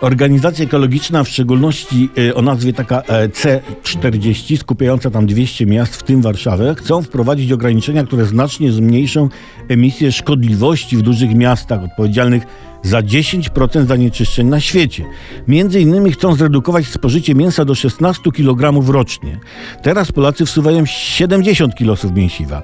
Organizacja 0.00 0.64
ekologiczna, 0.64 1.24
w 1.24 1.28
szczególności 1.28 2.08
e, 2.28 2.34
o 2.34 2.42
nazwie 2.42 2.72
taka 2.72 3.02
e, 3.02 3.28
C40, 3.28 4.56
skupiająca 4.56 5.10
tam 5.10 5.26
200 5.26 5.66
miast, 5.66 5.96
w 5.96 6.02
tym 6.02 6.22
Warszawę, 6.22 6.74
chcą 6.74 7.02
wprowadzić 7.02 7.52
ograniczenia, 7.52 8.04
które 8.04 8.24
znacznie 8.24 8.72
zmniejszą 8.72 9.28
emisję 9.68 10.12
szkodliwości 10.12 10.96
w 10.96 11.02
dużych 11.02 11.34
miastach, 11.34 11.84
odpowiedzialnych 11.84 12.42
za 12.82 13.02
10% 13.02 13.86
zanieczyszczeń 13.86 14.46
na 14.46 14.60
świecie. 14.60 15.04
Między 15.48 15.80
innymi 15.80 16.12
chcą 16.12 16.34
zredukować 16.34 16.86
spożycie 16.86 17.34
mięsa 17.34 17.64
do 17.64 17.74
16 17.74 18.32
kg 18.32 18.92
rocznie. 18.92 19.38
Teraz 19.82 20.12
Polacy 20.12 20.46
wsuwają 20.46 20.86
70 20.86 21.74
kg 21.74 22.14
mięsiwa. 22.16 22.62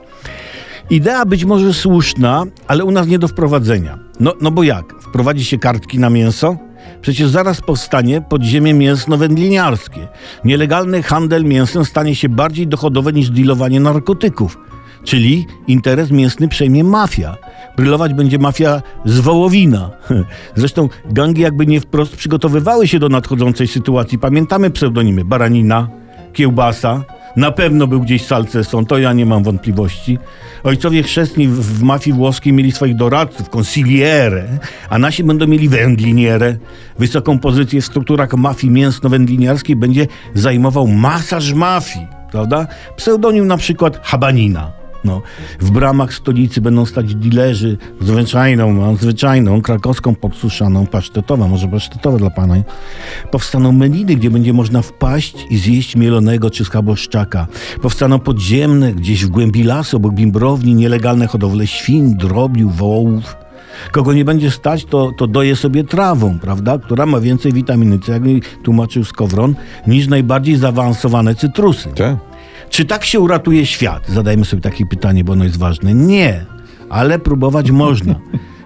Idea 0.91 1.27
być 1.27 1.45
może 1.45 1.75
słuszna, 1.75 2.45
ale 2.67 2.85
u 2.85 2.91
nas 2.91 3.07
nie 3.07 3.19
do 3.19 3.29
wprowadzenia. 3.29 3.99
No, 4.21 4.35
no 4.41 4.51
bo 4.51 4.63
jak? 4.63 4.95
Wprowadzi 5.03 5.45
się 5.45 5.59
kartki 5.59 5.99
na 5.99 6.11
mięso? 6.11 6.70
Przecież 7.03 7.29
zaraz 7.29 7.61
powstanie 7.61 8.23
podziemie 8.29 8.75
mięsno-wędliniarskie. 8.75 10.09
Nielegalny 10.45 11.03
handel 11.03 11.45
mięsem 11.45 11.85
stanie 11.85 12.15
się 12.15 12.29
bardziej 12.29 12.67
dochodowy 12.67 13.13
niż 13.13 13.31
dealowanie 13.31 13.81
narkotyków. 13.81 14.59
Czyli 15.05 15.47
interes 15.67 16.11
mięsny 16.11 16.49
przejmie 16.49 16.85
mafia. 16.85 17.37
Brylować 17.77 18.15
będzie 18.15 18.39
mafia 18.39 18.83
z 19.05 19.21
Wołowina. 19.21 19.91
Zresztą 20.57 20.89
gangi 21.11 21.43
jakby 21.43 21.67
nie 21.67 21.81
wprost 21.81 22.17
przygotowywały 22.17 22.89
się 22.89 22.99
do 22.99 23.09
nadchodzącej 23.09 23.69
sytuacji. 23.69 24.19
Pamiętamy 24.19 24.71
pseudonimy 24.71 25.25
Baranina, 25.25 25.89
Kiełbasa, 26.33 27.05
na 27.37 27.51
pewno 27.51 27.87
był 27.87 28.01
gdzieś 28.01 28.27
Salceson, 28.27 28.87
to 28.87 28.99
ja 28.99 29.13
nie 29.13 29.27
mam 29.27 29.43
wątpliwości. 29.43 30.19
Ojcowie 30.65 31.03
chrzestni 31.03 31.49
w, 31.49 31.79
w 31.79 31.83
mafii 31.83 32.17
włoskiej 32.17 32.53
mieli 32.53 32.73
swoich 32.73 32.97
doradców, 32.97 33.49
consigliere, 33.49 34.45
a 34.91 34.99
nasi 34.99 35.25
będą 35.25 35.47
mieli 35.47 35.69
wędliniere. 35.69 36.57
Wysoką 36.99 37.39
pozycję 37.39 37.81
w 37.81 37.87
strukturach 37.87 38.35
mafii 38.35 38.73
mięsno-wędliniarskiej 38.73 39.77
będzie 39.77 40.07
zajmował 40.35 40.87
masaż 40.87 41.53
mafii, 41.53 42.07
prawda? 42.31 42.67
Pseudonim 42.97 43.47
na 43.47 43.57
przykład 43.57 44.07
Habanina. 44.07 44.80
No, 45.05 45.23
w 45.61 45.71
bramach 45.71 46.15
stolicy 46.15 46.61
będą 46.61 46.87
stać 46.87 47.15
dilerzy 47.15 47.79
zwyczajną, 48.01 48.97
zwyczajną, 48.97 49.63
krakowską 49.63 50.15
podsuszaną, 50.15 50.87
pasztetową, 50.87 51.49
może 51.49 51.69
pasztetowe 51.69 52.19
dla 52.19 52.31
pana. 52.31 52.55
Powstaną 53.31 53.73
meliny, 53.73 54.15
gdzie 54.17 54.31
będzie 54.31 54.53
można 54.53 54.83
wpaść 54.83 55.47
i 55.51 55.59
zjeść 55.59 55.97
mielonego 55.97 56.51
czy 56.51 56.65
schaboszczaka. 56.65 57.47
Powstaną 57.83 58.19
podziemne, 58.19 58.93
gdzieś 58.93 59.25
w 59.25 59.29
głębi 59.29 59.63
lasu, 59.63 59.97
obok 59.97 60.15
bimbrowni, 60.15 60.75
nielegalne 60.75 61.27
hodowle 61.27 61.67
świń, 61.67 62.15
drobiu, 62.17 62.71
wołów. 62.71 63.37
Kogo 63.93 64.13
nie 64.13 64.25
będzie 64.25 64.51
stać, 64.51 64.85
to, 64.85 65.13
to 65.17 65.27
doje 65.27 65.57
sobie 65.57 65.85
trawą, 65.85 66.39
prawda? 66.39 66.79
Która 66.79 67.07
ma 67.07 67.21
więcej 67.21 67.53
witaminy 67.53 67.99
C, 67.99 68.13
jak 68.13 68.23
mi 68.23 68.43
tłumaczył 68.63 69.05
Skowron, 69.05 69.55
niż 69.87 70.09
najbardziej 70.09 70.57
zaawansowane 70.57 71.35
cytrusy. 71.35 71.89
Tak? 71.89 72.30
Czy 72.71 72.85
tak 72.85 73.05
się 73.05 73.21
uratuje 73.21 73.67
świat? 73.67 74.09
Zadajmy 74.09 74.45
sobie 74.45 74.63
takie 74.63 74.87
pytanie, 74.87 75.25
bo 75.25 75.33
ono 75.33 75.45
jest 75.45 75.59
ważne. 75.59 75.95
Nie, 75.95 76.45
ale 76.91 77.19
próbować 77.19 77.71
można. 77.85 78.15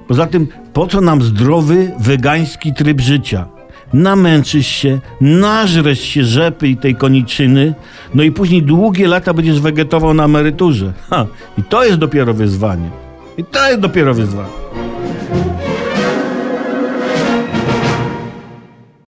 Poza 0.08 0.27
tym, 0.27 0.47
po 0.72 0.86
co 0.86 1.00
nam 1.00 1.22
zdrowy, 1.22 1.92
wegański 2.00 2.75
tryb 2.75 3.00
życia? 3.00 3.47
Namęczysz 3.92 4.66
się, 4.66 5.00
nażresz 5.20 6.00
się 6.00 6.25
rzepy 6.25 6.69
i 6.69 6.77
tej 6.77 6.94
koniczyny, 6.94 7.75
no 8.14 8.22
i 8.22 8.32
później 8.32 8.62
długie 8.62 9.08
lata 9.08 9.34
będziesz 9.34 9.60
wegetował 9.60 10.14
na 10.14 10.25
emeryturze. 10.25 10.92
Ha, 11.10 11.27
I 11.58 11.62
to 11.62 11.84
jest 11.84 11.98
dopiero 11.98 12.34
wyzwanie. 12.34 12.91
I 13.38 13.44
to 13.44 13.69
jest 13.69 13.80
dopiero 13.80 14.14
wyzwanie. 14.14 14.83